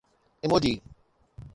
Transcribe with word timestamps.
emoji 0.43 0.73